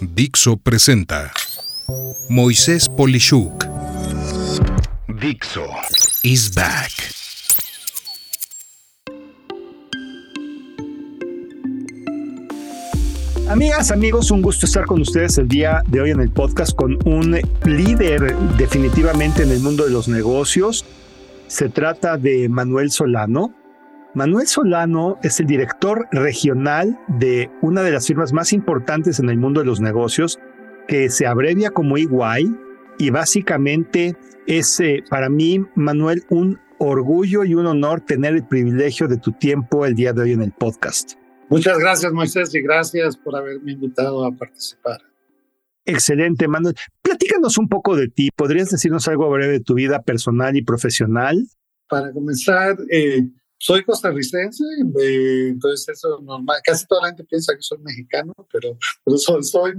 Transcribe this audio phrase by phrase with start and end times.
[0.00, 1.32] Dixo presenta
[2.28, 3.64] Moisés Polishuk.
[5.20, 5.66] Dixo
[6.22, 6.90] is back.
[13.48, 16.98] Amigas, amigos, un gusto estar con ustedes el día de hoy en el podcast con
[17.06, 20.84] un líder definitivamente en el mundo de los negocios.
[21.46, 23.54] Se trata de Manuel Solano.
[24.14, 29.38] Manuel Solano es el director regional de una de las firmas más importantes en el
[29.38, 30.38] mundo de los negocios,
[30.86, 32.54] que se abrevia como EY
[32.96, 39.08] y básicamente es eh, para mí, Manuel, un orgullo y un honor tener el privilegio
[39.08, 41.14] de tu tiempo el día de hoy en el podcast.
[41.48, 45.00] Muchas gracias, Moisés, y gracias por haberme invitado a participar.
[45.84, 46.76] Excelente, Manuel.
[47.02, 48.30] Platícanos un poco de ti.
[48.34, 51.48] ¿Podrías decirnos algo breve de tu vida personal y profesional?
[51.88, 53.28] Para comenzar, eh,
[53.64, 54.62] soy costarricense,
[55.00, 56.60] eh, entonces eso normal.
[56.62, 58.76] Casi toda la gente piensa que soy mexicano, pero,
[59.16, 59.72] soy, soy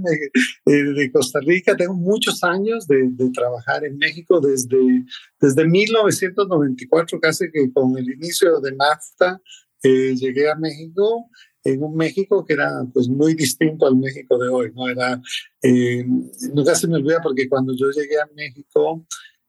[0.66, 1.76] eh, de Costa Rica.
[1.76, 5.04] Tengo muchos años de, trabajar en México desde,
[5.40, 9.40] desde 1994, casi que con el inicio de NAFTA
[9.84, 11.30] eh, llegué a México
[11.62, 14.88] en un México que era pues muy distinto al México de hoy, ¿no?
[14.88, 15.20] Era,
[16.52, 19.06] nunca se me olvida porque cuando yo llegué a México,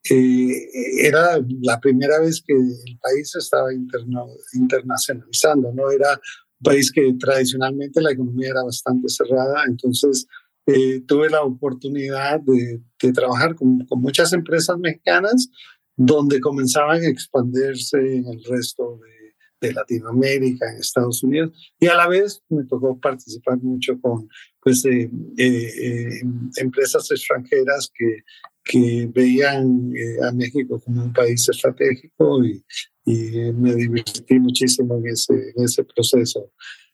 [0.10, 5.90] era la primera vez que el país estaba internacionalizando, ¿no?
[5.92, 10.28] Era un país que tradicionalmente la economía era bastante cerrada, entonces
[10.70, 12.82] eh, tuve la oportunidad de,
[13.14, 15.50] trabajar con, con, muchas empresas mexicanas
[15.96, 22.08] donde comenzaban a expandirse en el resto de, Latinoamérica, en Estados Unidos, y a la
[22.08, 24.30] vez me tocó participar mucho con
[24.62, 26.22] pues, eh, eh,
[26.58, 28.24] empresas extranjeras que
[28.68, 32.64] que veían eh, a México como un país estratégico y,
[33.06, 36.52] y me divertí muchísimo en ese, en ese proceso.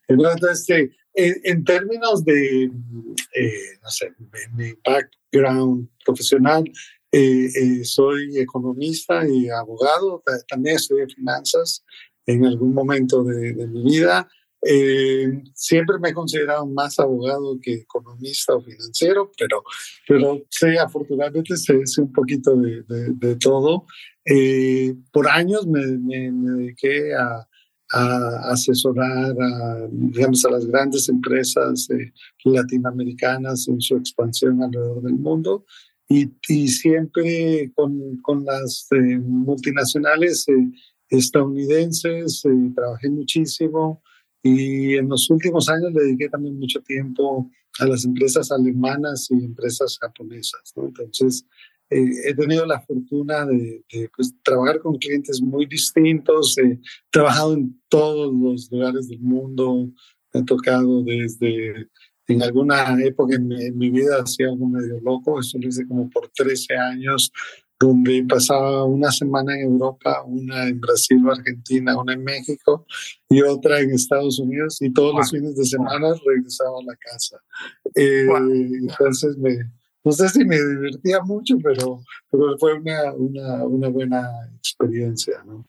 [0.07, 4.13] Entonces, este, en, términos de, eh, no sé,
[4.55, 6.63] mi background profesional,
[7.11, 11.83] eh, soy economista y abogado, también estudié finanzas
[12.25, 14.27] en algún momento de, de mi vida.
[14.65, 19.63] Eh, siempre me he considerado más abogado que economista o financiero, pero,
[20.07, 23.85] pero sí, afortunadamente sé, un poquito de, de, todo.
[24.25, 27.45] Eh, por años me, me, dediqué a,
[27.91, 32.13] a, asesorar a, digamos, a las grandes empresas eh,
[32.45, 35.65] latinoamericanas en su expansión alrededor del mundo.
[36.07, 40.45] Y, y siempre con, con las multinacionales
[41.09, 42.43] estadounidenses
[42.75, 44.01] trabajé muchísimo.
[44.43, 47.49] Y en los últimos años le dediqué también mucho tiempo
[47.79, 50.73] a las empresas alemanas y empresas japonesas.
[50.75, 50.87] ¿no?
[50.87, 51.45] Entonces,
[51.89, 53.83] eh, he tenido la fortuna de,
[54.15, 56.57] pues, trabajar con clientes muy distintos.
[56.57, 59.89] He trabajado en todos los lugares del mundo.
[60.33, 61.87] Me ha tocado desde,
[62.27, 65.39] en alguna época en mi, en mi vida, hacía algo medio loco.
[65.39, 67.31] Eso lo hice como por 13 años
[67.79, 72.85] donde pasaba una semana en Europa, una en Brasil o Argentina, una en México
[73.29, 77.37] y otra en Estados Unidos y todos los fines de semana regresaba a la casa.
[77.95, 78.25] Eh,
[78.81, 79.57] entonces me,
[80.03, 85.65] no sé si me divertía mucho, pero, pero fue una, una, una buena experiencia, ¿no?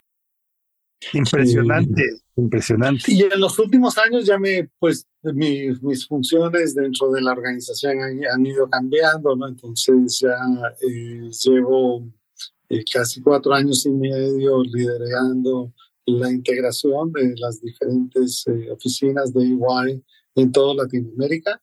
[1.12, 2.03] Impresionante,
[2.37, 3.12] impresionante.
[3.12, 7.98] Y en los últimos años ya me, pues, mis, mis funciones dentro de la organización
[8.03, 9.48] han, ido cambiando, ¿no?
[9.48, 10.37] Entonces ya
[10.81, 12.06] eh, llevo
[12.69, 15.72] eh, casi cuatro años y medio liderando
[16.06, 20.03] la integración de las diferentes eh, oficinas de EY
[20.36, 21.60] en toda Latinoamérica.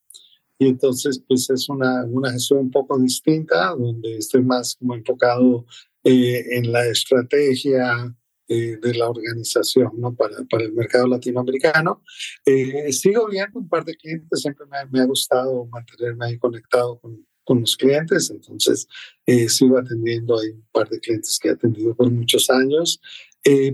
[0.57, 5.65] Y entonces, pues es una, una gestión un poco distinta, donde estoy más como enfocado
[6.03, 8.15] en la estrategia,
[8.53, 10.13] eh, de la organización ¿no?
[10.13, 12.03] para, para el mercado latinoamericano.
[12.45, 17.25] Eh, sigo viendo un par de clientes, siempre me, ha gustado mantenerme ahí conectado con,
[17.45, 18.89] con los clientes, entonces
[19.25, 22.99] eh, sigo atendiendo ahí un par de clientes que he atendido por muchos años,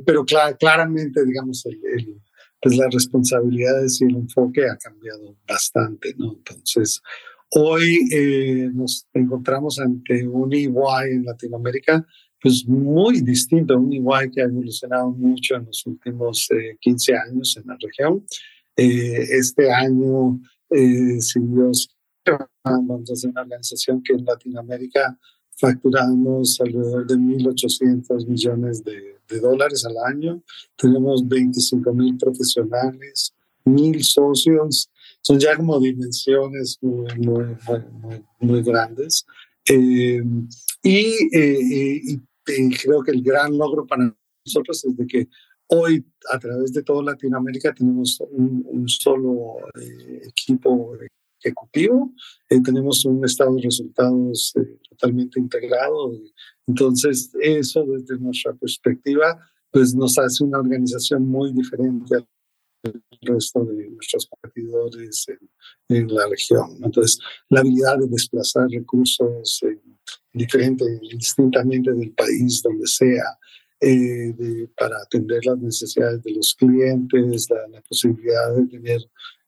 [0.06, 2.22] pero claramente, digamos, el,
[2.62, 6.34] pues las responsabilidades y el enfoque ha cambiado bastante, ¿no?
[6.34, 7.02] Entonces,
[7.50, 8.08] hoy
[8.76, 10.70] nos encontramos ante un EY
[11.10, 12.06] en Latinoamérica
[12.42, 16.48] pues muy distinto, un igual que ha evolucionado mucho en los últimos
[16.80, 18.24] 15 eh, años en la región.
[18.76, 20.40] Eh, este año,
[20.70, 21.90] eh, si Dios
[22.64, 25.18] vamos a una organización que en Latinoamérica
[25.60, 30.44] facturamos alrededor de 1.800 millones de, de, dólares al año.
[30.76, 33.34] Tenemos 25 mil profesionales,
[33.66, 34.90] mil socios.
[35.22, 37.46] Son ya como dimensiones muy, muy,
[37.92, 39.26] muy, muy grandes.
[39.70, 40.24] Eh,
[40.84, 42.22] y, y,
[42.82, 44.16] creo que el gran logro para
[44.46, 45.28] nosotros es de que
[45.68, 50.98] hoy a través de toda Latinoamérica tenemos un, solo eh, equipo
[51.40, 52.14] ejecutivo,
[52.64, 54.54] tenemos un estado de resultados
[54.90, 56.12] totalmente integrado.
[56.66, 59.40] Entonces, eso desde nuestra perspectiva,
[59.72, 62.28] pues nos hace una organización muy diferente al
[63.22, 65.26] resto de nuestros competidores
[65.90, 66.78] en, la región.
[66.84, 67.20] Entonces,
[67.50, 69.80] la habilidad de desplazar recursos eh,
[70.34, 73.38] diferente, distintamente del país, donde sea,
[73.80, 79.02] eh, para atender las necesidades de los clientes, la, posibilidad de tener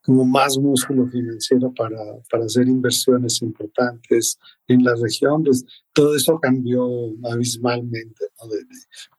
[0.03, 1.97] como más músculo financiero para,
[2.45, 4.37] hacer inversiones importantes
[4.67, 6.87] en la región, pues todo eso cambió
[7.31, 8.49] abismalmente, ¿no?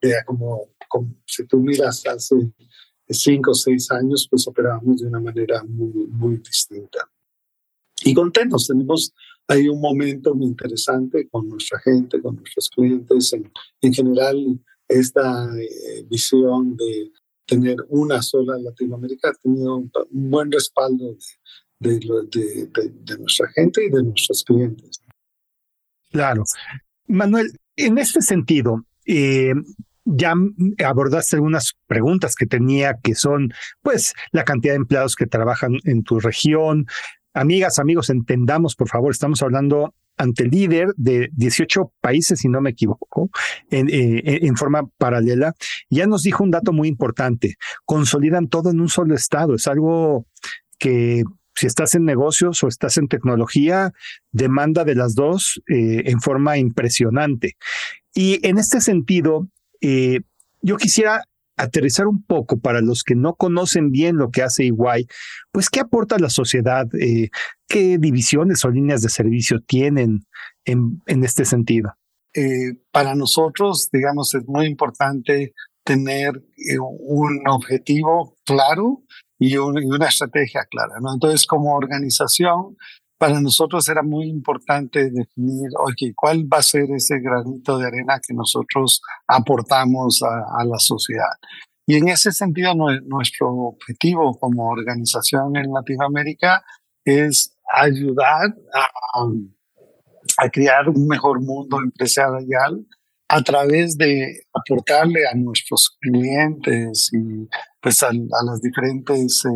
[0.00, 2.37] de, como, como, si tú miras hace
[3.15, 7.11] cinco o seis años, pues operábamos de una manera muy, muy distinta.
[8.03, 9.12] Y contentos, tenemos
[9.47, 13.51] ahí un momento muy interesante con nuestra gente, con nuestros clientes, en,
[13.83, 17.12] en general esta eh, visión de
[17.47, 21.17] tener una sola Latinoamérica ha tenido un, buen respaldo
[21.79, 25.01] de, de, de, nuestra gente y de nuestros clientes.
[26.11, 26.45] Claro.
[27.06, 29.53] Manuel, en este sentido, eh,
[30.05, 30.35] ya
[30.85, 33.52] abordaste algunas preguntas que tenía, que son,
[33.82, 36.87] pues, la cantidad de empleados que trabajan en tu región.
[37.35, 42.61] Amigas, amigos, entendamos, por favor, estamos hablando ante el líder de 18 países, si no
[42.61, 43.31] me equivoco,
[43.70, 45.55] en, eh, en, forma paralela.
[45.88, 47.56] Ya nos dijo un dato muy importante,
[47.87, 49.55] consolidan todo en un solo estado.
[49.55, 50.26] Es algo
[50.79, 51.25] que
[51.55, 53.93] si estás en negocios o estás en tecnología,
[54.32, 57.56] demanda de las dos eh, en forma impresionante.
[58.14, 59.49] Y en este sentido,
[59.81, 60.21] eh,
[60.62, 61.25] yo quisiera
[61.56, 65.06] aterrizar un poco para los que no conocen bien lo que hace Iguay,
[65.53, 67.29] pues qué aporta la sociedad, eh,
[67.69, 70.27] qué divisiones o líneas de servicio tienen
[70.65, 71.94] en, en este sentido.
[72.35, 75.53] Eh, para nosotros, digamos, es muy importante
[75.85, 76.43] tener
[76.79, 79.03] un objetivo claro
[79.38, 80.94] y, una estrategia clara.
[81.12, 82.77] Entonces, como organización,
[83.20, 88.19] para nosotros era muy importante definir, oye, ¿cuál va a ser ese granito de arena
[88.26, 91.37] que nosotros aportamos a, la sociedad?
[91.87, 96.64] Y en ese sentido, nuestro objetivo como organización en Latinoamérica
[97.05, 99.26] es ayudar a,
[100.38, 102.87] a crear un mejor mundo empresarial
[103.28, 107.49] a través de aportarle a nuestros clientes y
[107.81, 109.50] pues a, los diferentes eh,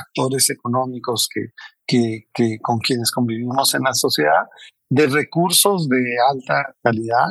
[0.00, 1.52] actores económicos que,
[1.86, 4.46] que, que, con quienes convivimos en la sociedad,
[4.90, 7.30] de recursos de alta calidad,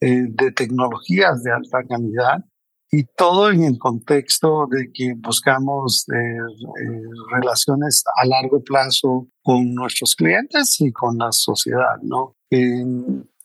[0.00, 2.44] eh, de tecnologías de alta calidad
[2.90, 6.38] y todo en el contexto de que buscamos eh,
[7.30, 12.34] relaciones a largo plazo con nuestros clientes y con la sociedad, ¿no?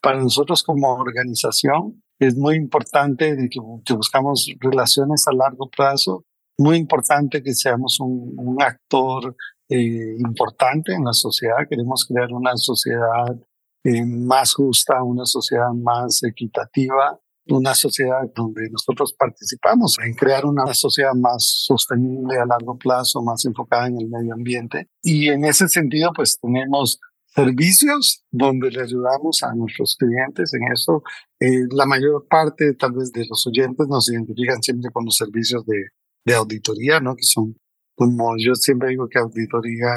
[0.01, 6.23] para nosotros como organización es muy importante de que, buscamos relaciones a largo plazo,
[6.57, 9.35] muy importante que seamos un, actor
[9.71, 11.65] eh, importante en la sociedad.
[11.69, 13.39] Queremos crear una sociedad
[13.85, 20.73] eh, más justa, una sociedad más equitativa, una sociedad donde nosotros participamos en crear una
[20.73, 24.89] sociedad más sostenible a largo plazo, más enfocada en el medio ambiente.
[25.01, 26.99] Y en ese sentido, pues tenemos
[27.33, 31.01] servicios donde le ayudamos a nuestros clientes en eso.
[31.39, 35.65] Eh, la mayor parte tal vez de los oyentes nos identifican siempre con los servicios
[35.65, 35.85] de,
[36.25, 37.15] de auditoría, ¿no?
[37.15, 37.55] Que son,
[37.95, 39.89] como yo siempre digo que auditoría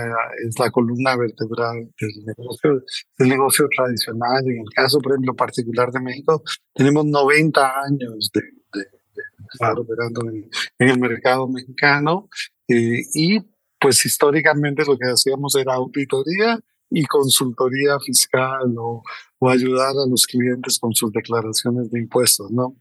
[0.46, 2.82] es la columna vertebral del negocio,
[3.19, 4.44] del negocio tradicional.
[4.46, 6.43] En el caso, por ejemplo, particular de México,
[6.74, 8.41] tenemos 90 años de,
[9.53, 12.29] estar operando en, el mercado mexicano
[12.69, 13.39] eh, y
[13.79, 16.58] pues históricamente lo que hacíamos era auditoría
[16.91, 19.03] y consultoría fiscal o,
[19.39, 22.77] o, ayudar a los clientes con sus declaraciones de impuestos, ¿no?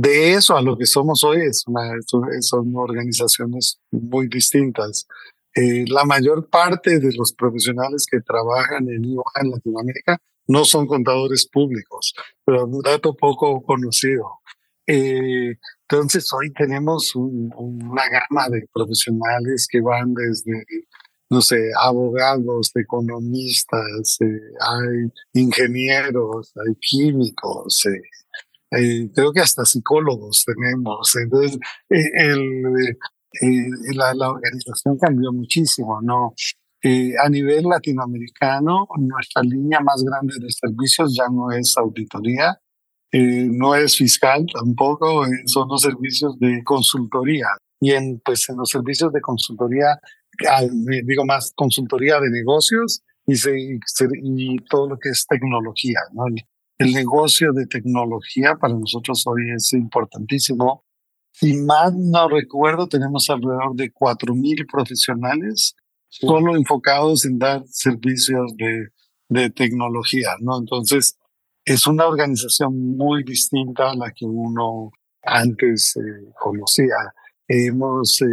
[0.00, 1.90] De eso a lo que somos hoy es una,
[2.40, 5.08] son organizaciones muy distintas.
[5.52, 10.86] Eh, la mayor parte de los profesionales que trabajan en IVA en Latinoamérica no son
[10.86, 12.14] contadores públicos,
[12.44, 14.38] pero un dato poco conocido.
[14.86, 15.56] Eh,
[15.88, 20.64] entonces hoy tenemos una gama de profesionales que van desde
[21.28, 27.84] no sé, abogados, economistas, eh, hay ingenieros, hay químicos,
[28.70, 31.16] eh, creo que hasta psicólogos tenemos.
[31.16, 31.58] Entonces,
[31.90, 32.96] eh, el,
[33.94, 36.34] la, la, organización cambió muchísimo, ¿no?
[37.20, 42.56] a nivel latinoamericano, nuestra línea más grande de servicios ya no es auditoría,
[43.12, 47.48] no es fiscal tampoco, son los servicios de consultoría.
[47.80, 49.98] Y en, pues, en los servicios de consultoría
[51.04, 53.34] digo más, consultoría de negocios y,
[54.22, 56.00] y todo lo que es tecnología.
[56.12, 56.24] ¿no?
[56.78, 60.84] El, negocio de tecnología para nosotros hoy es importantísimo.
[61.32, 65.74] Si más no recuerdo, tenemos alrededor de 4.000 profesionales
[66.08, 68.88] solo enfocados en dar servicios de,
[69.28, 70.58] de tecnología, ¿no?
[70.58, 71.18] Entonces,
[71.64, 74.90] es una organización muy distinta a la que uno
[75.22, 76.96] antes eh, conocía.
[77.46, 78.26] Hemos, eh,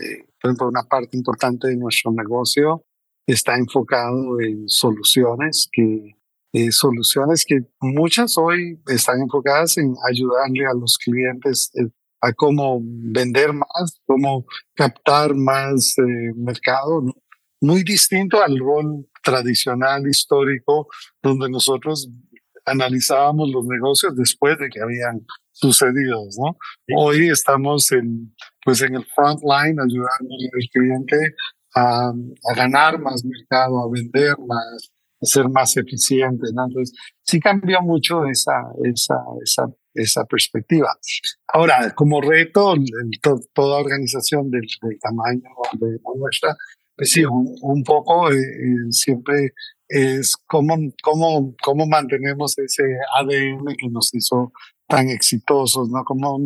[0.00, 2.84] eh, por ejemplo, una parte importante de nuestro negocio
[3.26, 6.16] está enfocado en soluciones que
[6.70, 11.70] soluciones que muchas hoy están enfocadas en ayudarle a los clientes
[12.20, 15.94] a cómo vender más, cómo captar más
[16.36, 17.04] mercado,
[17.60, 20.88] muy distinto al rol tradicional histórico
[21.22, 22.08] donde nosotros
[22.64, 26.56] analizábamos los negocios después de que habían sucedido, ¿no?
[26.96, 31.34] Hoy estamos en, pues en el front line ayudando al cliente
[31.74, 36.66] a, a, ganar más mercado, a vender más, ser más eficiente, ¿no?
[36.66, 38.52] Entonces, sí cambió mucho esa,
[38.84, 40.88] esa, esa, esa perspectiva.
[41.48, 42.74] Ahora, como reto,
[43.52, 44.66] toda organización del,
[45.00, 45.42] tamaño
[45.78, 46.56] de nuestra,
[46.96, 49.52] pues sí, un, poco eh, eh, siempre
[49.88, 52.82] es cómo, cómo, cómo mantenemos ese
[53.18, 54.52] ADN que nos hizo
[54.88, 56.02] tan exitosos, ¿no?
[56.04, 56.38] Cómo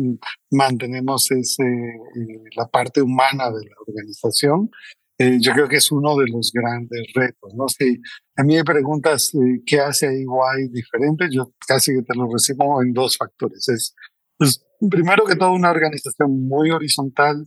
[0.51, 4.69] mantenemos ese, eh, la parte humana de la organización.
[5.17, 7.69] Eh, yo creo que es uno de los grandes retos, ¿no?
[7.69, 8.01] Si
[8.35, 12.81] a mí me preguntas eh, qué hace EY diferente, yo casi que te lo recibo
[12.81, 13.67] en dos factores.
[13.69, 13.95] Es,
[14.37, 17.45] pues, primero que todo, una organización muy horizontal,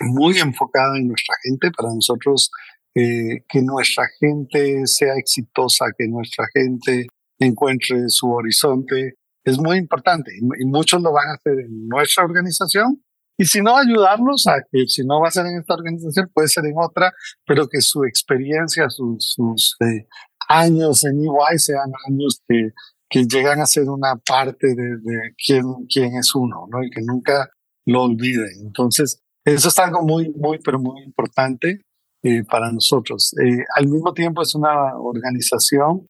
[0.00, 1.70] muy enfocada en nuestra gente.
[1.70, 2.50] Para nosotros,
[2.94, 7.06] eh, que nuestra gente sea exitosa, que nuestra gente
[7.38, 9.14] encuentre su horizonte,
[9.44, 13.03] es muy importante y, muchos lo van a hacer en nuestra organización.
[13.36, 16.48] Y si no, ayudarlos a que si no va a ser en esta organización, puede
[16.48, 17.12] ser en otra,
[17.46, 20.06] pero que su experiencia, sus, eh,
[20.48, 22.70] años en EY sean años que,
[23.08, 26.82] que llegan a ser una parte de, de quién, quién es uno, ¿no?
[26.82, 27.50] Y que nunca
[27.86, 28.66] lo olviden.
[28.66, 31.80] Entonces, eso es algo muy, muy, pero muy importante.
[32.26, 33.34] Eh, para nosotros.
[33.38, 36.06] Eh, al mismo tiempo es una organización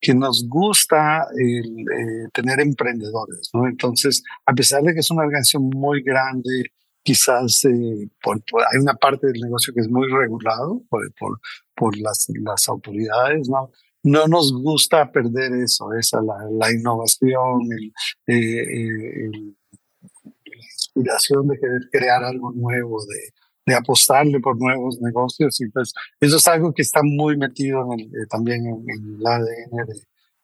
[0.00, 3.66] que nos gusta eh, tener emprendedores, ¿no?
[3.66, 6.70] Entonces, a pesar de que es una organización muy grande,
[7.02, 11.40] quizás hay una parte del negocio que es muy regulado por, por,
[11.74, 13.70] por las, las, autoridades, ¿no?
[14.02, 17.92] No nos gusta perder eso, esa, la, la innovación, el,
[20.44, 23.32] la inspiración de querer crear algo nuevo, de,
[23.66, 28.00] de apostarle por nuevos negocios y pues eso es algo que está muy metido en
[28.00, 29.86] el, eh, también en, el ADN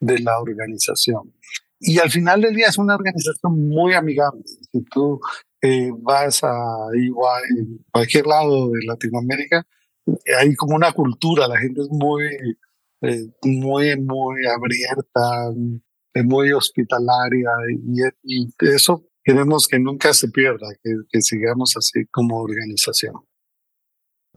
[0.00, 1.32] de, la organización.
[1.78, 4.42] Y al final del día es una organización muy amigable.
[4.44, 5.20] Si tú
[5.60, 9.64] eh, vas a igual en cualquier lado de Latinoamérica,
[10.38, 12.24] hay como una cultura, la gente es muy,
[13.02, 15.52] eh, muy, muy abierta,
[16.24, 17.50] muy hospitalaria
[17.84, 23.14] y, y eso queremos que nunca se pierda, que, sigamos así como organización.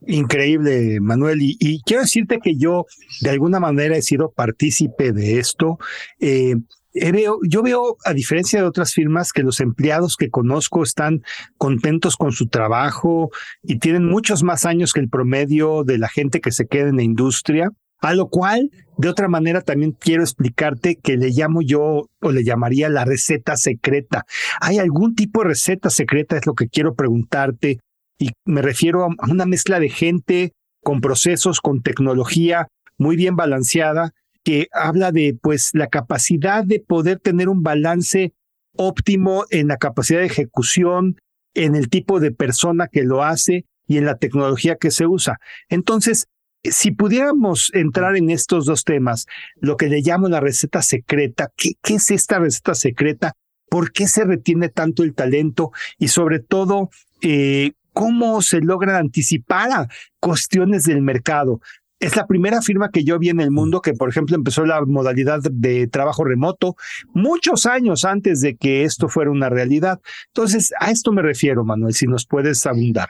[0.08, 1.40] Increíble, Manuel.
[1.42, 2.86] Y, quiero decirte que yo
[3.22, 5.80] de alguna manera he sido partícipe de esto.
[6.20, 6.56] Eh,
[6.94, 11.24] veo, yo veo, a diferencia de otras firmas, que los empleados que conozco están
[11.58, 13.32] contentos con su trabajo
[13.64, 16.98] y tienen muchos más años que el promedio de la gente que se queda en
[16.98, 17.72] la industria.
[18.02, 22.44] A lo cual, de otra manera, también quiero explicarte que le llamo yo o le
[22.44, 24.26] llamaría la receta secreta.
[24.62, 26.38] ¿Hay algún tipo de receta secreta?
[26.38, 27.80] Es lo que quiero preguntarte.
[28.20, 34.14] Y me refiero a una mezcla de gente con procesos, con tecnología muy bien balanceada,
[34.44, 38.34] que habla de pues la capacidad de poder tener un balance
[38.78, 41.18] óptimo en la capacidad de ejecución,
[41.56, 45.40] en el tipo de persona que lo hace y en la tecnología que se usa.
[45.70, 46.28] Entonces,
[46.72, 51.76] si pudiéramos entrar en estos dos temas, lo que le llamo la receta secreta, ¿qué,
[51.84, 53.34] es esta receta secreta?
[53.70, 55.72] ¿Por qué se retiene tanto el talento?
[55.98, 56.90] Y sobre todo,
[57.22, 59.88] eh, ¿cómo se logra anticipar a
[60.20, 61.62] cuestiones del mercado?
[62.00, 64.84] Es la primera firma que yo vi en el mundo que, por ejemplo, empezó la
[64.86, 66.76] modalidad de trabajo remoto
[67.14, 70.00] muchos años antes de que esto fuera una realidad.
[70.28, 73.08] Entonces, a esto me refiero, Manuel, si nos puedes abundar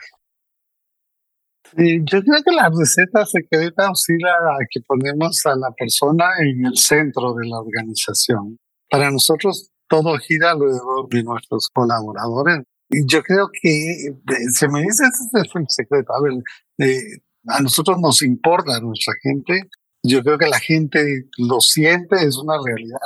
[1.76, 6.76] yo creo que la receta secreta oscila a que ponemos a la persona en el
[6.76, 8.58] centro de la organización.
[8.90, 12.62] Para nosotros todo gira alrededor de nuestros colaboradores.
[12.88, 14.14] Y yo creo que eh,
[14.52, 16.12] se me dice ese es el secreto.
[16.12, 16.32] A ver,
[16.78, 17.00] eh,
[17.48, 19.68] a nosotros nos importa nuestra gente.
[20.02, 22.98] Yo creo que la gente lo siente, es una realidad,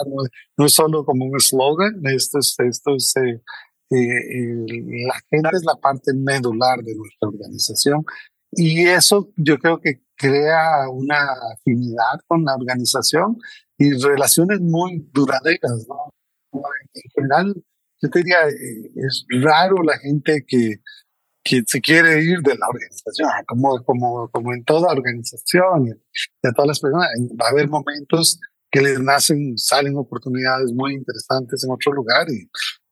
[0.58, 2.00] no, es solo como un eslogan.
[2.04, 3.40] Esto es, esto es eh,
[3.88, 8.04] la gente es la parte medular de nuestra organización
[8.52, 13.38] y eso yo creo que crea una afinidad con la organización
[13.78, 15.86] y relaciones muy duraderas.
[15.88, 16.12] ¿no?
[16.92, 17.54] En general,
[18.02, 20.80] yo te diría, eh, es raro la gente que,
[21.42, 25.90] quien se quiere ir de la organización, ah, como, como, como en toda organización y
[25.90, 27.08] de todas las personas,
[27.40, 28.38] va a haber momentos
[28.70, 32.48] que les nacen, salen oportunidades muy interesantes en otro lugar y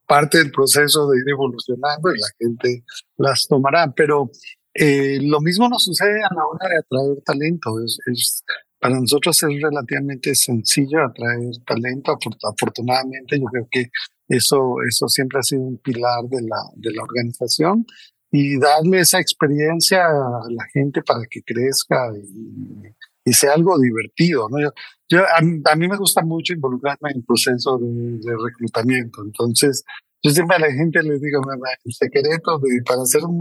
[0.07, 2.85] parte del proceso de ir evolucionando y la gente
[3.17, 3.93] las tomará.
[3.95, 4.31] Pero
[4.75, 7.81] eh, lo mismo nos sucede a la hora de atraer talento.
[7.81, 8.45] Es,
[8.81, 12.17] para nosotros es relativamente sencillo atraer talento.
[12.45, 13.91] Afortunadamente, yo creo que
[14.29, 17.87] eso, eso siempre ha sido un pilar de la, de la organización
[18.31, 22.89] y darle esa experiencia a la gente para que crezca y,
[23.25, 24.49] y sea algo divertido.
[24.51, 24.61] ¿no?
[24.61, 24.71] Yo,
[25.09, 25.41] yo a,
[25.77, 29.23] mí, me gusta mucho involucrarme en el proceso de, de, reclutamiento.
[29.25, 29.85] Entonces,
[30.23, 31.41] yo siempre a la gente les digo,
[31.85, 33.39] el secreto de, para hacer un,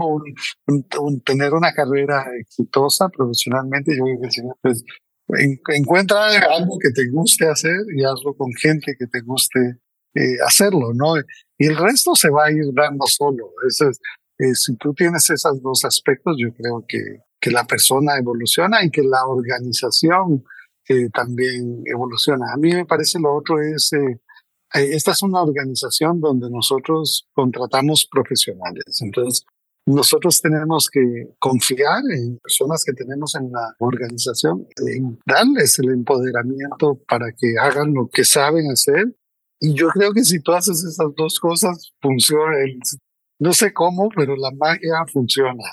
[0.66, 4.84] un, tener una carrera exitosa profesionalmente, yo digo pues,
[5.68, 9.78] encuentra algo que te guste hacer y hazlo con gente que te guste
[10.14, 11.16] eh, hacerlo, ¿no?
[11.58, 13.52] Y el resto se va a ir dando solo.
[13.68, 14.00] Eso es,
[14.38, 16.98] eh, si tú tienes esos dos aspectos, yo creo que,
[17.40, 20.44] que la persona evoluciona y que la organización
[20.88, 22.52] eh, también evoluciona.
[22.52, 24.20] A mí me parece lo otro es, eh,
[24.74, 29.00] esta es una organización donde nosotros contratamos profesionales.
[29.00, 29.44] Entonces,
[29.88, 37.00] nosotros tenemos que confiar en personas que tenemos en la organización, en darles el empoderamiento
[37.08, 39.16] para que hagan lo que saben hacer.
[39.60, 42.56] Y yo creo que si tú haces esas dos cosas, funciona.
[43.40, 45.64] no sé cómo, pero la magia funciona.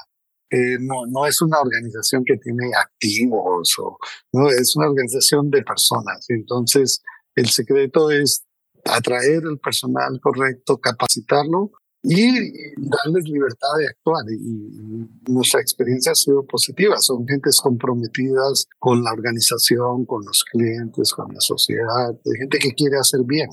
[0.50, 3.98] Eh, no, no es una organización que tiene activos, o,
[4.32, 6.26] no, es una organización de personas.
[6.30, 7.04] Entonces,
[7.36, 8.46] el secreto es
[8.86, 11.72] atraer el personal correcto, capacitarlo
[12.04, 14.24] y darles libertad de actuar.
[14.32, 16.98] Y, nuestra experiencia ha sido positiva.
[17.00, 22.98] Son gentes comprometidas con la organización, con los clientes, con la sociedad, gente que quiere
[22.98, 23.50] hacer bien.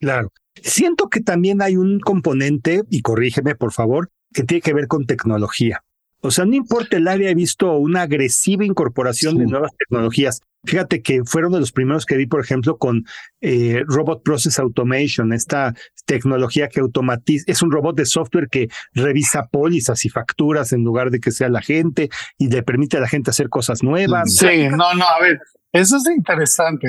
[0.00, 0.32] Claro.
[0.62, 5.06] Siento que también hay un componente, y corrígeme por favor, que tiene que ver con
[5.06, 5.82] tecnología.
[6.22, 10.40] O sea, no importa el área, he visto una agresiva incorporación de nuevas tecnologías.
[10.64, 13.04] Fíjate que fueron de los primeros que vi, por ejemplo, con
[13.40, 15.74] eh, Robot Process Automation, esta
[16.06, 21.10] tecnología que automatiza, es un robot de software que revisa pólizas y facturas en lugar
[21.10, 22.08] de que sea la gente
[22.38, 24.36] y le permite a la gente hacer cosas nuevas.
[24.36, 25.40] Sí, no, no, a ver,
[25.72, 26.86] eso es interesante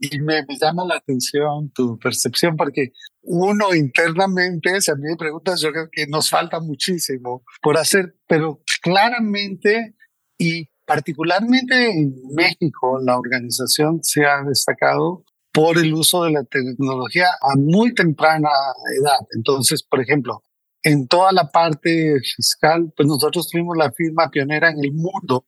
[0.00, 5.60] y, me, llama la atención tu percepción porque uno internamente, si a mí me preguntas,
[5.60, 9.94] yo creo que nos falta muchísimo por hacer, pero claramente
[10.36, 17.28] y particularmente en México la organización se ha destacado por el uso de la tecnología
[17.40, 18.50] a muy temprana
[19.00, 19.26] edad.
[19.34, 20.42] Entonces, por ejemplo,
[20.82, 25.46] en toda la parte fiscal, pues nosotros tuvimos la firma pionera en el mundo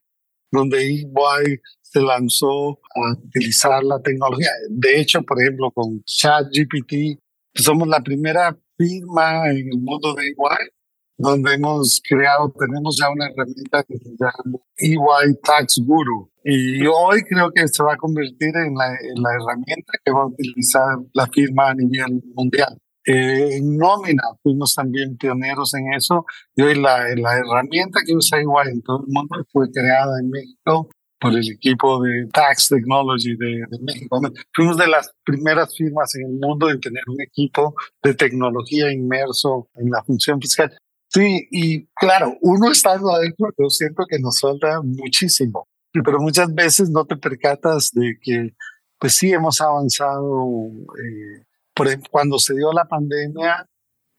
[0.55, 1.61] donde EY
[1.95, 4.51] se lanzó a utilizar la tecnología.
[4.69, 7.21] De hecho, por ejemplo, con ChatGPT,
[7.55, 10.71] somos la primera firma en el mundo de EY
[11.17, 16.29] donde hemos creado, tenemos ya una herramienta que se llama EY Tax Guru.
[16.43, 20.23] Y hoy creo que se va a convertir en la, en la herramienta que va
[20.23, 22.77] a utilizar la firma a nivel mundial.
[23.07, 26.25] Eh, en nómina fuimos también pioneros en eso
[26.57, 30.31] y hoy la, la herramienta que usa igual en todo el mundo fue creada en
[30.31, 34.21] México por el equipo de Tax Technology de, de, México.
[34.53, 39.69] Fuimos de las primeras firmas en el mundo en tener un equipo de tecnología inmerso
[39.75, 40.77] en la función fiscal.
[41.09, 46.91] Sí, y claro, uno estando adentro, yo siento que nos falta muchísimo, pero muchas veces
[46.91, 48.55] no te percatas de que,
[48.99, 53.67] pues sí, hemos avanzado eh, por ejemplo, cuando se dio la pandemia,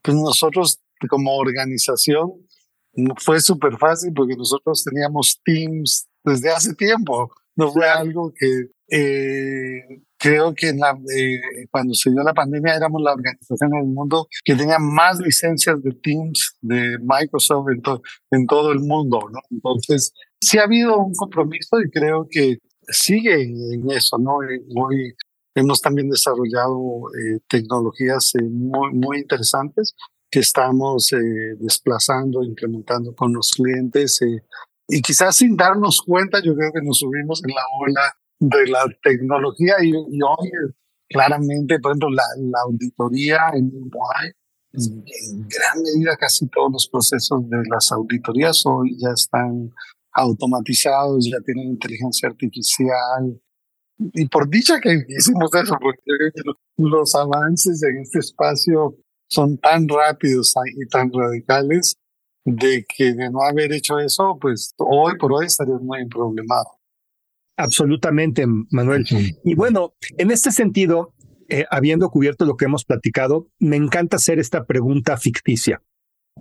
[0.02, 0.78] pues nosotros
[1.08, 2.32] como organización
[3.16, 7.32] fue súper fácil porque nosotros teníamos teams desde hace tiempo.
[7.56, 12.74] No fue algo que eh, creo que en la, eh, cuando se dio la pandemia
[12.74, 17.82] éramos la organización en el mundo que tenía más licencias de Teams de Microsoft en,
[18.32, 19.20] en todo el mundo.
[19.32, 19.38] ¿no?
[19.50, 22.58] Entonces, sí ha habido un compromiso y creo que
[22.88, 24.38] sigue en eso, ¿no?
[24.68, 25.14] Muy,
[25.56, 29.94] Hemos también desarrollado eh, tecnologías eh, muy, muy interesantes
[30.30, 34.20] que estamos eh, desplazando, implementando con los clientes
[34.88, 38.84] y quizás sin darnos cuenta, yo creo que nos subimos en la ola de la
[39.02, 40.50] tecnología y, hoy
[41.08, 44.30] claramente, por ejemplo, la, la auditoría en Uruguay,
[44.72, 49.72] en gran medida casi todos los procesos de las auditorías hoy ya están
[50.12, 53.40] automatizados, ya tienen inteligencia artificial,
[53.98, 56.30] y por dicha que hicimos eso, porque
[56.76, 58.96] los avances en este espacio
[59.28, 61.96] son tan rápidos y tan radicales
[62.46, 66.68] de que de no haber hecho eso, pues hoy por hoy estaríamos muy problemados.
[67.56, 69.04] Absolutamente, Manuel.
[69.44, 71.12] Y bueno, en este sentido,
[71.48, 75.82] eh, habiendo cubierto lo que hemos platicado, me encanta hacer esta pregunta ficticia.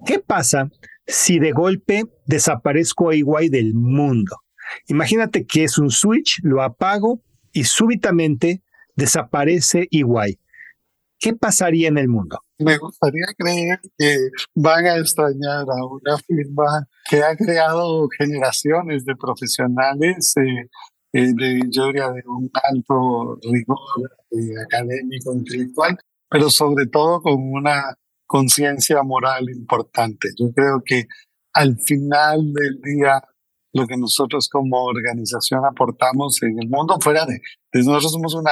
[0.06, 0.70] ¿Qué pasa
[1.08, 4.38] si de golpe desaparezco a Iguay del mundo?
[4.88, 8.62] Imagínate que es un switch, lo apago y súbitamente
[8.96, 10.40] desaparece Iguay.
[11.20, 12.40] ¿Qué pasaría en el mundo?
[12.60, 14.18] Me gustaría creer que
[14.54, 20.70] van a extrañar a una firma que ha creado generaciones de profesionales eh,
[21.14, 23.80] eh, de, yo diría, de un alto rigor
[24.32, 25.98] eh, académico, intelectual,
[26.30, 27.96] pero sobre todo con una
[28.28, 30.30] conciencia moral importante.
[30.38, 31.06] Yo creo que
[31.54, 33.22] al final del día
[33.74, 37.42] lo que nosotros como organización aportamos en el mundo fuera de,
[37.74, 38.52] nosotros somos una,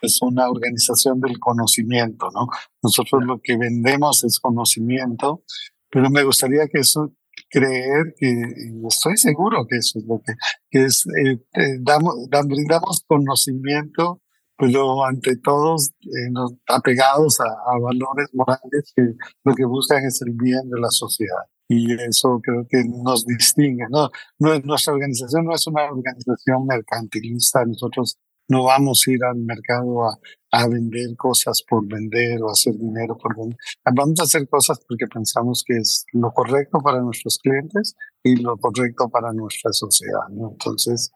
[0.00, 2.48] pues una organización del conocimiento, ¿no?
[2.82, 5.42] Nosotros lo que vendemos es conocimiento,
[5.90, 7.12] pero me gustaría que eso
[7.50, 8.42] creer que,
[8.88, 10.34] estoy seguro que eso es lo que,
[10.70, 12.14] que es, eh, damos,
[12.46, 14.20] brindamos conocimiento,
[14.56, 16.32] pero ante todos eh,
[16.66, 21.44] apegados a, a, valores morales que lo que buscan es el bien de la sociedad
[21.68, 23.84] y eso creo que nos distingue.
[23.90, 24.10] ¿no?
[24.38, 30.18] Nuestra organización no es una organización mercantilista, nosotros no vamos a ir al mercado a,
[30.52, 33.56] a, vender cosas por vender o hacer dinero por vender.
[33.94, 38.56] Vamos a hacer cosas porque pensamos que es lo correcto para nuestros clientes y lo
[38.56, 40.28] correcto para nuestra sociedad.
[40.30, 40.50] ¿no?
[40.52, 41.10] Entonces,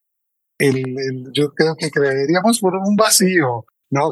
[0.58, 4.08] el, el, yo creo que creeríamos por un vacío no,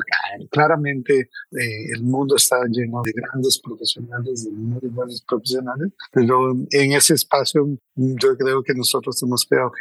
[0.50, 6.92] claramente eh, el mundo está lleno de grandes profesionales, de muy buenos profesionales, pero en
[6.92, 9.72] ese espacio yo creo que nosotros hemos creado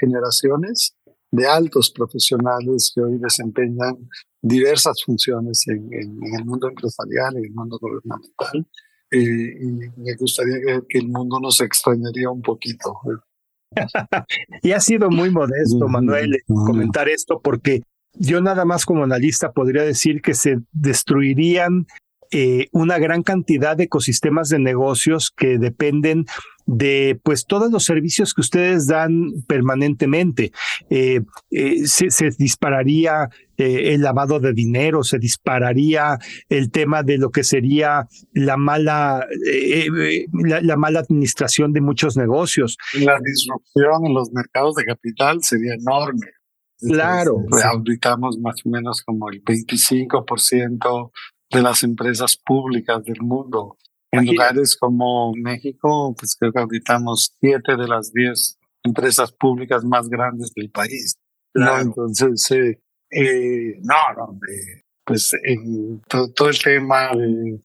[0.00, 0.96] generaciones
[1.30, 4.08] de altos profesionales que hoy desempeñan
[4.40, 8.66] diversas funciones en, el mundo empresarial, en el mundo gubernamental.
[9.10, 12.94] Eh, y me gustaría que, el mundo nos extrañaría un poquito.
[14.62, 17.82] y ha sido muy modesto, Manuel, comentar esto, porque
[18.14, 21.86] yo nada más como analista podría decir que se destruirían
[22.30, 26.26] eh, una gran cantidad de ecosistemas de negocios que dependen
[26.66, 30.52] de pues todos los servicios que ustedes dan permanentemente.
[30.90, 37.44] Eh, eh, se, dispararía el lavado de dinero, se dispararía el tema de lo que
[37.44, 39.26] sería la mala,
[40.32, 42.76] la, mala administración de muchos negocios.
[42.94, 46.26] La disrupción en los mercados de capital sería enorme.
[46.78, 47.44] Claro.
[47.64, 51.10] auditamos más o menos como el 25%
[51.50, 53.76] de las empresas públicas del mundo.
[54.12, 60.08] En lugares como México, pues creo que auditamos siete de las diez empresas públicas más
[60.08, 61.16] grandes del país.
[61.54, 61.78] ¿no?
[61.78, 62.80] Entonces, eh,
[63.10, 64.38] eh, no, no,
[65.04, 65.32] pues
[66.08, 67.10] todo, el tema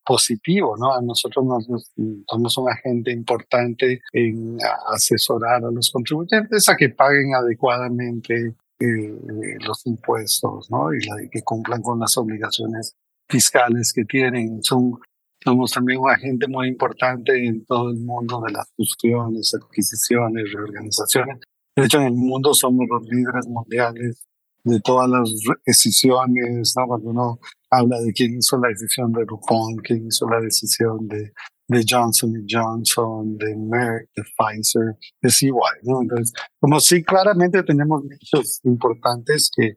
[0.06, 0.94] positivo, ¿no?
[0.94, 1.92] A nosotros nos,
[2.30, 4.60] somos un agente importante en
[4.94, 10.94] asesorar a los contribuyentes a que paguen adecuadamente eh, los impuestos, ¿no?
[10.94, 12.96] Y la, que cumplan con las obligaciones
[13.32, 14.62] fiscales que tienen.
[14.64, 15.00] Son,
[15.44, 21.40] somos también un agente muy importante en todo el mundo de las fusiones, adquisiciones, reorganizaciones.
[21.76, 24.24] De hecho, en el mundo somos los líderes mundiales
[24.64, 25.32] de todas las
[25.66, 26.86] decisiones, ¿no?
[26.86, 27.40] Cuando uno
[27.72, 31.32] habla de quién hizo la decisión de Rupon, quién hizo la decisión de
[31.72, 35.52] de Johnson Johnson, de Merck, de Pfizer, de CY,
[35.84, 36.02] ¿no?
[36.02, 39.76] Entonces, como sí, claramente tenemos nichos importantes que,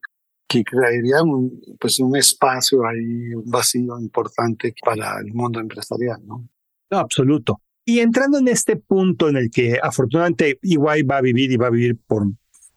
[0.55, 6.49] que crearían un, pues un espacio ahí, un vacío importante para el mundo empresarial, ¿no?
[6.90, 7.61] No, absoluto.
[7.85, 11.67] Y entrando en este punto en el que afortunadamente EY va a vivir y va
[11.67, 12.25] a vivir por,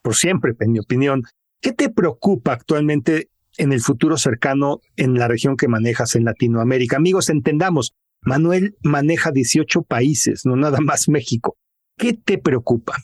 [0.02, 1.24] por siempre, en mi opinión,
[1.62, 6.98] ¿qué te preocupa actualmente en el futuro cercano en la región que manejas en Latinoamérica?
[6.98, 11.56] Amigos, entendamos, Manuel maneja 18 países, no nada más México.
[11.98, 12.96] ¿Qué te preocupa?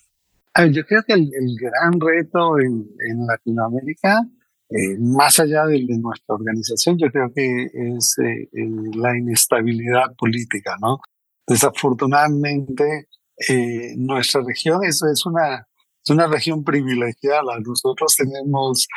[0.72, 2.86] yo creo que el, gran reto en,
[3.26, 4.22] Latinoamérica,
[4.70, 7.66] eh, más allá del de nuestra organización, yo creo que
[7.98, 8.50] es eh,
[8.96, 11.00] la inestabilidad política, ¿no?
[11.48, 13.08] Desafortunadamente,
[13.50, 15.68] eh, nuestra región es, es, una,
[16.04, 17.60] es una región privilegiada.
[17.66, 18.88] Nosotros tenemos,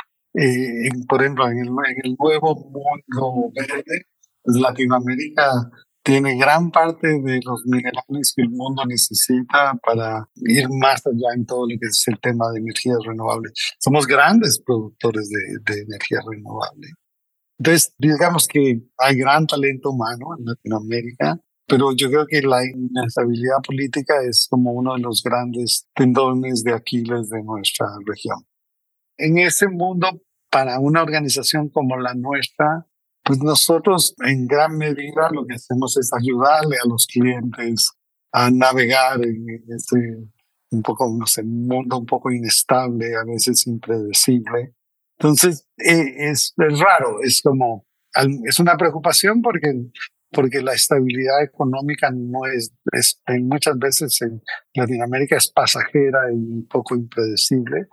[1.09, 4.07] por ejemplo, en el, nuevo mundo verde,
[4.45, 5.71] Latinoamérica
[6.07, 11.45] tiene gran parte de los minerales que el mundo necesita para ir más allá en
[11.45, 13.53] todo lo que es el tema de energías renovables.
[13.81, 16.91] Somos grandes productores de, de energía renovable.
[17.59, 23.57] Entonces, digamos que hay gran talento humano en Latinoamérica, pero yo creo que la inestabilidad
[23.67, 28.47] política es como uno de los grandes tendones de Aquiles de nuestra región.
[29.19, 32.87] En ese mundo, para una organización como la nuestra,
[33.27, 37.91] pues nosotros en gran medida lo que hacemos es ayudarle a los clientes
[38.33, 40.29] a navegar en este
[40.71, 44.75] un poco, no sé, mundo un poco inestable, a veces impredecible.
[45.19, 47.87] Entonces, eh, es, es, raro, es como,
[48.45, 49.73] es una preocupación porque
[50.33, 54.43] porque la estabilidad económica no es, es muchas veces en
[54.75, 57.87] Latinoamérica es pasajera y un poco impredecible,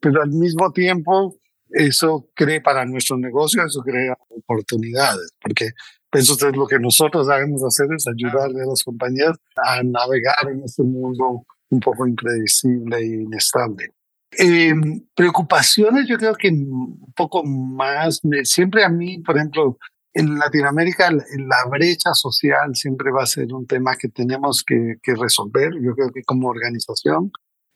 [0.00, 1.36] pero al mismo tiempo
[1.70, 5.70] eso crea para nuestro negocio, eso crea oportunidades, porque
[6.12, 10.62] eso es lo que nosotros debemos hacer, es ayudarle a las compañías a navegar en
[10.64, 13.92] este mundo un poco impredecible e inestable.
[14.38, 14.74] Eh,
[15.14, 19.78] preocupaciones, yo creo que un poco más, siempre a mí, por ejemplo,
[20.14, 25.14] en Latinoamérica la brecha social siempre va a ser un tema que tenemos que, que
[25.14, 25.72] resolver.
[25.80, 27.30] Yo creo que como organización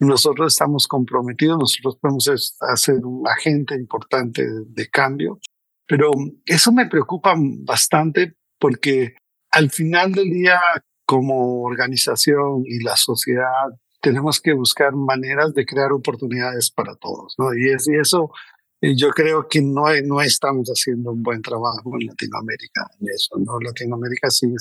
[0.05, 5.38] nosotros estamos comprometidos, nosotros podemos hacer un agente importante de cambio,
[5.87, 6.11] pero
[6.45, 9.15] eso me preocupa bastante porque
[9.51, 10.61] al final del día
[11.05, 13.69] como organización y la sociedad
[14.01, 17.55] tenemos que buscar maneras de crear oportunidades para todos, ¿no?
[17.55, 18.33] Y, es, y eso
[18.81, 23.37] eh, yo creo que no, no estamos haciendo un buen trabajo en Latinoamérica en eso,
[23.38, 23.61] ¿no?
[23.61, 24.57] Latinoamérica sigue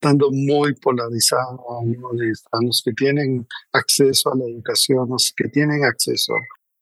[0.00, 2.10] estando muy polarizado, ¿no?
[2.62, 6.32] Los que tienen acceso a la educación, los que tienen acceso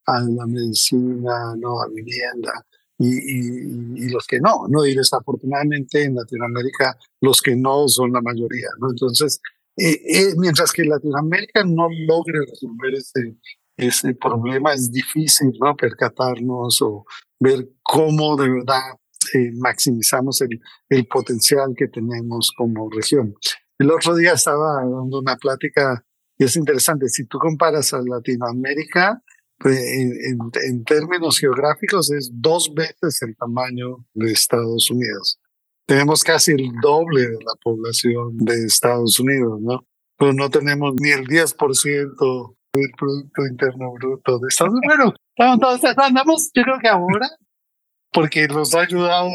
[0.05, 1.81] a la medicina, ¿no?
[1.81, 2.65] A vivienda.
[2.97, 4.85] Y, y, y, los que no, ¿no?
[4.85, 8.89] Y desafortunadamente en Latinoamérica los que no son la mayoría, ¿no?
[8.89, 9.41] Entonces,
[9.75, 13.35] eh, eh, mientras que Latinoamérica no logre resolver ese,
[13.77, 15.75] ese problema, es difícil ¿no?
[15.75, 17.05] percatarnos o
[17.39, 18.81] ver cómo de verdad
[19.33, 23.35] eh, maximizamos el, el potencial que tenemos como región.
[23.77, 26.03] El otro día estaba dando una plática
[26.37, 29.21] y es interesante, si tú comparas a Latinoamérica,
[29.57, 35.39] pues, en, en, términos geográficos es dos veces el tamaño de Estados Unidos
[35.89, 39.87] tenemos casi el doble de la población de Estados Unidos, ¿no?
[40.19, 45.13] Pero no tenemos ni el 10% del Producto Interno Bruto de Estados Unidos.
[45.35, 47.27] Bueno, entonces andamos, yo creo que ahora
[48.11, 49.29] porque nos ha ayudado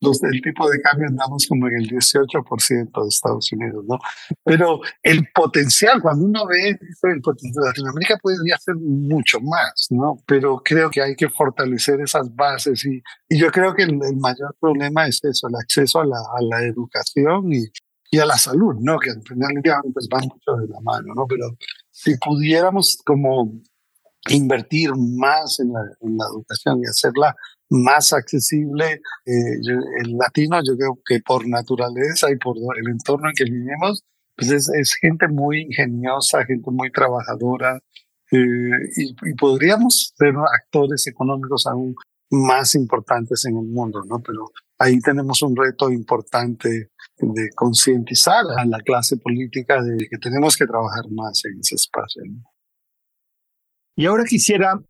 [0.00, 3.98] los, el tipo de cambio, andamos como en el 18% de Estados Unidos, ¿no?
[4.44, 10.18] Pero el potencial, cuando uno ve el potencial Latinoamérica, podría ser mucho más, ¿no?
[10.26, 14.56] Pero creo que hay que fortalecer esas bases y, y yo creo que el, mayor
[14.60, 17.66] problema es eso, el acceso a la, a la educación y,
[18.10, 18.98] y a la salud, ¿no?
[18.98, 19.52] Que al final
[19.92, 21.26] pues van mucho de la mano, ¿no?
[21.28, 21.56] Pero
[21.90, 23.60] si pudiéramos como
[24.28, 27.34] invertir más en la, en la, educación y hacerla
[27.70, 29.00] más accesible.
[29.26, 29.60] Eh,
[30.02, 34.02] el latino, yo creo que por naturaleza y por el entorno en que vivimos,
[34.36, 37.80] pues es, es gente muy ingeniosa, gente muy trabajadora,
[38.30, 38.36] eh,
[38.96, 41.94] y, y, podríamos ser actores económicos aún
[42.30, 44.20] más importantes en el mundo, ¿no?
[44.20, 50.56] Pero ahí tenemos un reto importante de concientizar a la clase política de que tenemos
[50.56, 52.22] que trabajar más en ese espacio.
[52.26, 52.42] ¿no?
[53.98, 54.80] Y ahora quisiera,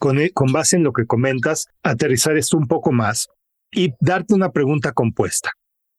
[0.00, 3.28] con, e, con base en lo que comentas, aterrizar esto un poco más
[3.70, 5.52] y darte una pregunta compuesta.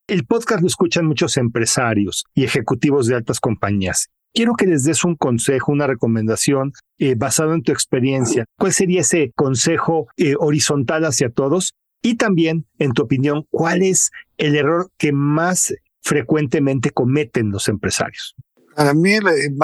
[0.05, 4.09] El podcast lo escuchan muchos empresarios y ejecutivos de altas compañías.
[4.33, 8.43] Quiero que les des un consejo, una recomendación eh, basado en tu experiencia.
[8.57, 11.71] ¿Cuál sería ese consejo eh, horizontal hacia todos?
[12.01, 18.35] Y también, en tu opinión, ¿cuál es el error que más frecuentemente cometen los empresarios?
[18.75, 19.13] Para mí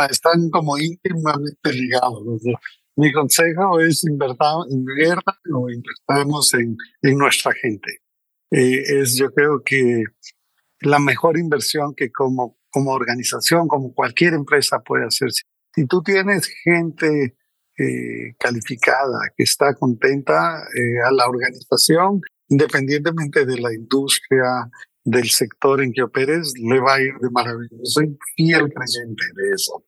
[0.10, 2.24] están como íntimamente ligados
[2.96, 8.02] mi consejo es inviertan o invertamos en, en nuestra gente.
[8.52, 10.04] Eh, es, yo creo que
[10.82, 15.30] la mejor inversión que como, como organización, como cualquier empresa puede hacer.
[15.76, 17.36] Si tú tienes gente
[17.80, 24.70] eh, calificada, que está contenta eh, a la organización, independientemente de la industria,
[25.06, 27.78] del sector en que operes, le va a ir de maravilla.
[27.84, 29.84] Soy fiel creyente de eso.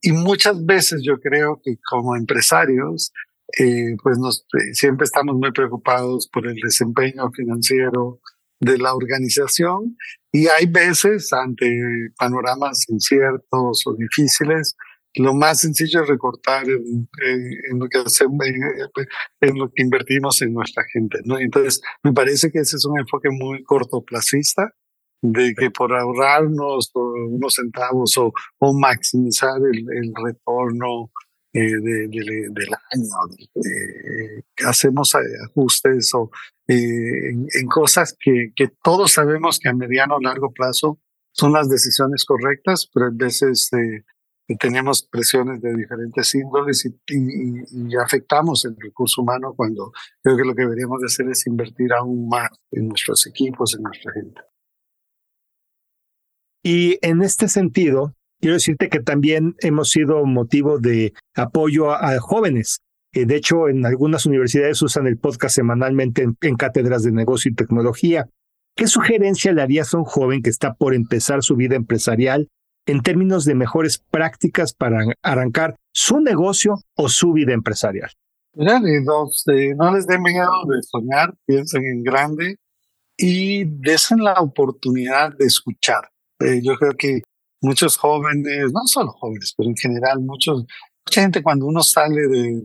[0.00, 3.12] Y muchas veces yo creo que como empresarios,
[3.58, 8.20] eh, pues nos, eh, siempre estamos muy preocupados por el desempeño financiero
[8.60, 9.96] de la organización
[10.32, 14.76] y hay veces ante panoramas inciertos o difíciles,
[15.14, 18.46] lo más sencillo es recortar en, lo que hacemos,
[19.40, 21.38] en lo que invertimos en nuestra gente, ¿no?
[21.38, 24.74] Entonces, me parece que ese es un enfoque muy cortoplacista
[25.20, 31.10] de que por ahorrarnos unos centavos o, o maximizar el, el retorno
[31.52, 36.30] eh, de, de, del año, eh, hacemos ajustes o,
[36.68, 41.00] eh, en, en, cosas que, que todos sabemos que a mediano o largo plazo
[41.32, 47.92] son las decisiones correctas, pero a veces eh, tenemos presiones de diferentes índoles y, y,
[47.92, 51.92] y, afectamos el recurso humano cuando creo que lo que deberíamos de hacer es invertir
[51.92, 54.40] aún más en nuestros equipos, en nuestra gente.
[56.70, 62.80] Y en este sentido, quiero decirte que también hemos sido motivo de apoyo a, jóvenes.
[63.14, 67.54] Eh, de hecho, en algunas universidades usan el podcast semanalmente en, cátedras de negocio y
[67.54, 68.28] tecnología.
[68.76, 72.50] ¿qué sugerencia le harías a un joven que está por empezar su vida empresarial
[72.84, 78.10] en términos de mejores prácticas para arrancar su negocio o su vida empresarial?
[78.52, 82.56] Mira, no les dé miedo de soñar, piensen en grande
[83.16, 86.10] y desen la oportunidad de escuchar.
[86.40, 87.22] Eh, yo creo que
[87.60, 90.64] muchos jóvenes, no solo jóvenes, pero en general muchos,
[91.06, 92.62] mucha gente cuando uno sale de,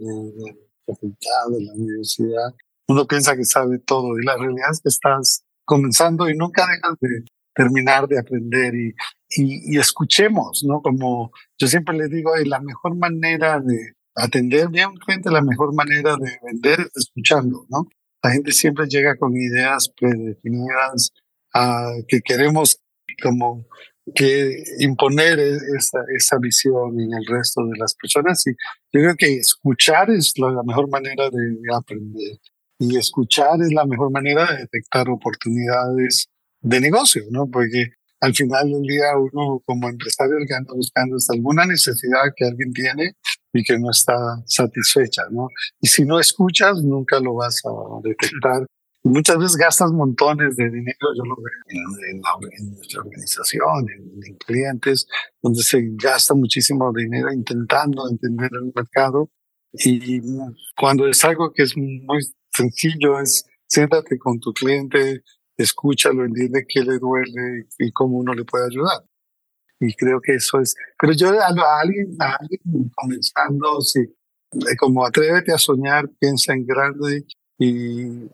[0.86, 2.54] la facultad, de la universidad,
[2.88, 6.98] uno piensa que sabe todo y la realidad es que estás comenzando y nunca dejas
[7.00, 7.24] de
[7.56, 8.94] terminar de aprender y,
[9.30, 10.82] y, escuchemos, ¿no?
[10.82, 15.74] Como yo siempre le digo, la mejor manera de atender bien un cliente, la mejor
[15.74, 17.88] manera de vender es escuchando, ¿no?
[18.24, 21.12] La gente siempre llega con ideas predefinidas
[21.56, 22.83] uh, que queremos
[23.22, 23.68] como
[24.16, 28.46] que imponer e-, esa, esa visión en el resto de las personas.
[28.48, 28.52] Y
[28.92, 32.38] yo creo que escuchar es la mejor manera de aprender.
[32.80, 36.28] Y escuchar es la mejor manera de detectar oportunidades
[36.62, 37.48] de negocio, ¿no?
[37.48, 42.34] Porque al final del día uno como empresario lo que anda buscando es alguna necesidad
[42.36, 43.16] que alguien tiene
[43.52, 45.50] y que no está satisfecha, ¿no?
[45.82, 48.66] Y si no escuchas, nunca lo vas a detectar.
[49.06, 52.22] Muchas veces gastas montones de dinero, yo lo veo en,
[52.62, 55.08] en, nuestra organización, en, en, clientes,
[55.42, 59.30] donde se gasta muchísimo dinero intentando entender el mercado.
[59.74, 60.22] Y
[60.80, 62.22] cuando es algo que es muy
[62.54, 65.24] sencillo, es siéntate con tu cliente,
[65.58, 69.04] escúchalo, entiende qué le duele y cómo uno le puede ayudar.
[69.80, 70.76] Y creo que eso es.
[70.98, 74.00] Pero yo a, alguien, a alguien comenzando, sí,
[74.78, 77.26] como atrévete a soñar, piensa en grande
[77.66, 78.30] y,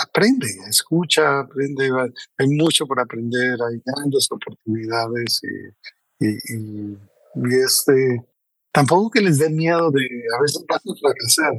[0.00, 1.90] aprende, escucha, aprende.
[2.38, 6.98] Hay mucho por aprender, hay grandes oportunidades y, y,
[7.34, 8.24] y este.
[8.74, 10.00] Tampoco que les dé miedo de
[10.38, 11.52] a veces vas a fracasar,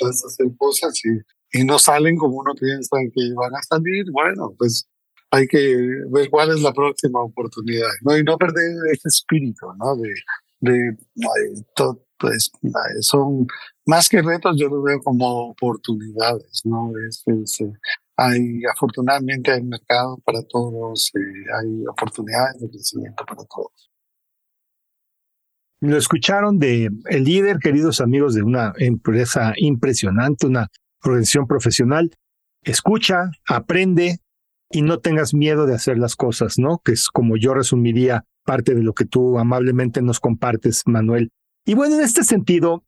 [0.00, 1.18] vas a hacer cosas y
[1.52, 4.88] y no salen como uno piensa que van a salir, bueno, pues
[5.30, 5.76] hay que
[6.10, 8.16] ver cuál es la próxima oportunidad, ¿no?
[8.16, 9.96] Y no perder ese espíritu, ¿no?
[9.96, 10.14] De,
[10.60, 10.96] de,
[11.74, 12.50] todo, pues,
[13.00, 13.46] son
[13.86, 16.92] más que retos, yo lo veo como oportunidades, ¿no?
[17.08, 17.24] Es,
[17.60, 17.72] eh,
[18.16, 21.20] hay, afortunadamente hay mercado para todos, eh,
[21.58, 23.90] hay oportunidades de crecimiento para todos.
[25.80, 30.68] Lo escucharon de el líder, queridos amigos, de una empresa impresionante, una
[31.02, 32.12] organización profesional,
[32.62, 34.20] escucha, aprende
[34.70, 36.80] y no tengas miedo de hacer las cosas, ¿no?
[36.84, 41.30] Que es como yo resumiría parte de lo que tú amablemente nos compartes, Manuel.
[41.64, 42.84] Y bueno, en este sentido,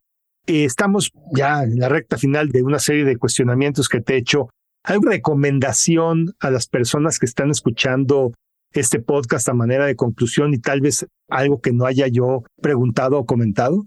[0.47, 4.49] estamos ya en la recta final de una serie de cuestionamientos que te he hecho.
[4.85, 8.33] ¿Hay recomendación a las personas que están escuchando
[8.73, 13.19] este podcast a manera de conclusión y tal vez algo que no haya yo preguntado
[13.19, 13.87] o comentado?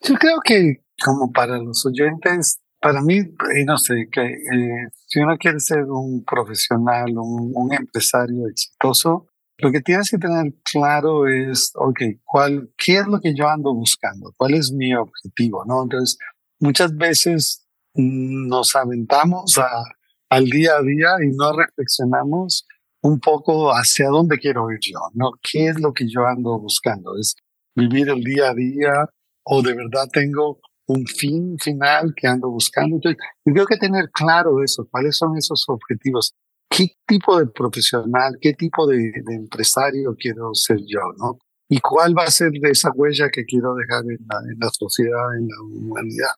[0.00, 3.20] Yo creo que como para los oyentes para mí,
[3.66, 9.26] no sé, que eh, si uno quiere ser un profesional, un, empresario exitoso,
[9.58, 13.74] lo que tienes que tener claro es, ok, ¿cuál, ¿qué es lo que yo ando
[13.74, 14.32] buscando?
[14.36, 15.64] ¿Cuál es mi objetivo?
[15.66, 15.82] ¿no?
[15.82, 16.18] Entonces,
[16.60, 19.84] muchas veces nos aventamos a,
[20.28, 22.66] al día a día y no reflexionamos
[23.02, 25.32] un poco hacia dónde quiero ir yo, ¿no?
[25.40, 27.16] ¿Qué es lo que yo ando buscando?
[27.18, 27.36] ¿Es
[27.74, 29.08] vivir el día a día
[29.44, 32.96] o de verdad tengo un fin final que ando buscando.
[32.96, 36.34] Entonces, tengo que tener claro eso, cuáles son esos objetivos,
[36.68, 41.38] qué tipo de profesional, qué tipo de, empresario quiero ser yo, ¿no?
[41.68, 44.70] Y cuál va a ser de esa huella que quiero dejar en la, en la
[44.70, 46.30] sociedad, en la humanidad.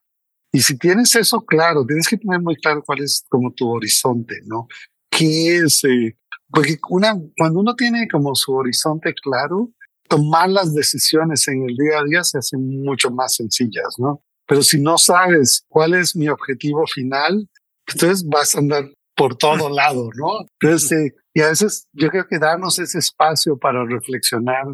[0.52, 4.36] Y si tienes eso claro, tienes que tener muy claro cuál es como tu horizonte,
[4.46, 4.66] ¿no?
[5.10, 5.84] ¿Qué es?
[5.84, 6.16] Eh?
[6.50, 9.70] porque una, cuando uno tiene como su horizonte claro,
[10.08, 14.22] tomar las decisiones en el día a día se hacen mucho más sencillas, ¿no?
[14.46, 17.48] Pero si no sabes cuál es mi objetivo final,
[17.86, 20.46] entonces vas a andar por todo lado, ¿no?
[20.61, 24.64] Entonces, eh, y a veces yo creo que darnos ese espacio para reflexionar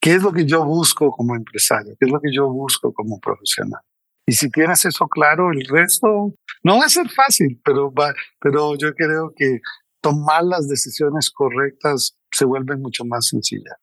[0.00, 3.20] qué es lo que yo busco como empresario, qué es lo que yo busco como
[3.20, 3.82] profesional.
[4.26, 8.76] Y si tienes eso claro, el resto no va a ser fácil, pero, va, pero
[8.76, 9.60] yo creo que
[10.00, 13.76] tomar las decisiones correctas se vuelve mucho más sencilla.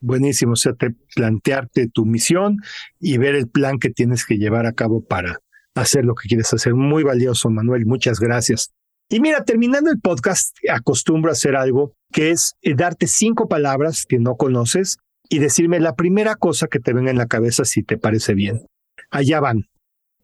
[0.00, 2.58] Buenísimo, o sea, te, plantearte tu misión
[3.00, 5.40] y ver el plan que tienes que llevar a cabo para
[5.80, 6.74] hacer lo que quieres hacer.
[6.74, 8.72] Muy valioso, Manuel, muchas gracias.
[9.10, 14.04] Y mira, terminando el podcast, acostumbro a hacer algo que es eh, darte cinco palabras
[14.06, 14.98] que no conoces
[15.30, 18.66] y decirme la primera cosa que te venga en la cabeza si te parece bien.
[19.10, 19.68] Allá van.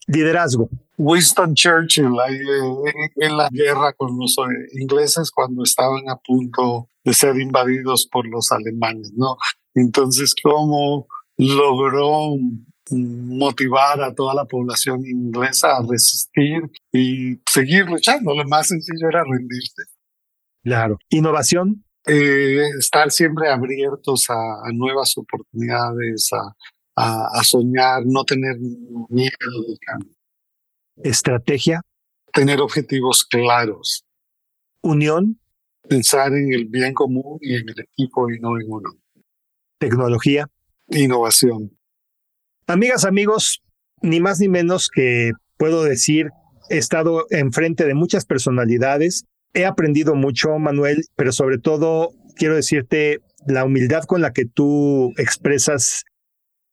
[0.07, 0.69] Liderazgo.
[0.99, 2.13] Winston Churchill
[3.17, 8.27] en la guerra con los eh, ingleses cuando estaban a punto de ser invadidos por
[8.27, 9.37] los alemanes, ¿no?
[9.75, 12.37] Entonces, ¿cómo logró
[12.91, 16.63] motivar a toda la población inglesa a resistir
[16.93, 18.35] y seguir luchando?
[18.35, 19.83] Lo más sencillo era rendirse.
[20.63, 20.99] Claro.
[21.09, 21.85] ¿Innovación?
[22.07, 26.55] Eh, estar siempre abiertos a, nuevas oportunidades, a,
[27.39, 28.57] a, soñar, no tener
[29.09, 30.13] miedo del cambio.
[31.03, 31.81] ¿Estrategia?
[32.33, 34.05] Tener objetivos claros.
[34.83, 35.41] ¿Unión?
[35.89, 38.91] Pensar en el bien común y en el equipo y no en uno.
[39.79, 40.49] ¿Tecnología?
[40.89, 41.71] Innovación.
[42.67, 43.63] Amigas, amigos,
[44.01, 46.31] ni más ni menos que puedo decir,
[46.71, 53.21] he estado enfrente de muchas personalidades, he aprendido mucho, Manuel, pero sobre todo quiero decirte
[53.47, 56.05] la humildad con la que tú expresas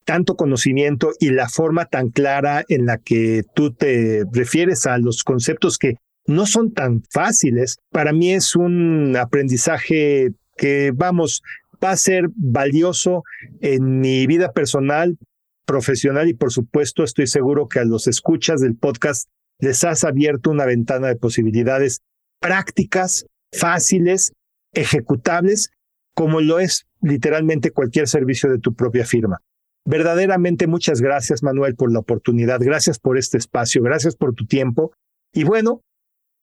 [0.05, 5.25] tanto conocimiento y la forma tan clara en la que tú te refieres a los
[5.25, 7.79] conceptos que no son tan fáciles.
[7.91, 11.41] Para mí es un aprendizaje que, vamos,
[11.83, 13.23] va a ser valioso
[13.59, 15.17] en mi vida personal,
[15.65, 20.49] profesional y por supuesto estoy seguro que a los escuchas del podcast les has abierto
[20.49, 22.01] una ventana de posibilidades
[22.39, 24.33] prácticas, fáciles,
[24.73, 25.69] ejecutables,
[26.15, 29.41] como lo es literalmente cualquier servicio de tu propia firma.
[29.85, 34.91] Verdaderamente muchas gracias Manuel por la oportunidad, gracias por este espacio, gracias por tu tiempo.
[35.33, 35.81] Y bueno,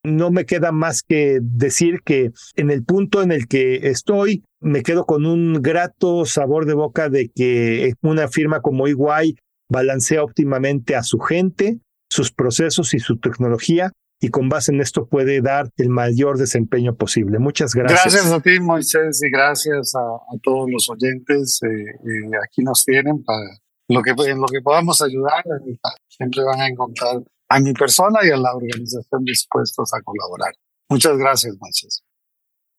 [0.04, 4.82] no me queda más que decir que en el punto en el que estoy, me
[4.82, 9.36] quedo con un grato sabor de boca de que una firma como EY
[9.68, 11.78] balancea óptimamente a su gente,
[12.10, 16.96] sus procesos y su tecnología y con base en esto puede dar el mayor desempeño
[16.96, 17.38] posible.
[17.38, 18.02] Muchas gracias.
[18.02, 21.60] Gracias a ti, Moisés, y gracias a, todos los oyentes.
[21.62, 23.48] Eh, eh, aquí nos tienen para
[23.88, 25.44] lo que, en lo que podamos ayudar.
[26.08, 30.54] Siempre van a encontrar a mi persona y a la organización dispuestos a colaborar.
[30.88, 32.02] Muchas gracias, Moisés.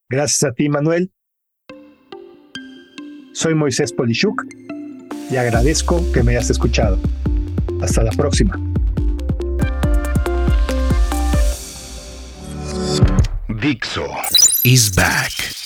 [0.10, 1.12] Gracias a ti, Manuel.
[3.34, 4.44] Soy Moisés Polishuk
[5.30, 7.00] y agradezco que me hayas escuchado.
[7.82, 8.60] Hasta la próxima.
[13.48, 14.08] Dixo
[14.64, 15.59] is back.